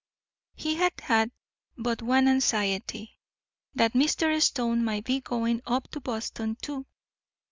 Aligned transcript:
He 0.55 0.77
had 0.77 0.93
had 1.01 1.29
but 1.77 2.01
one 2.01 2.27
anxiety 2.27 3.19
that 3.75 3.93
Mr. 3.93 4.41
Stone 4.41 4.83
might 4.83 5.05
be 5.05 5.19
going 5.21 5.61
up 5.67 5.91
to 5.91 5.99
Boston 5.99 6.57
too. 6.59 6.87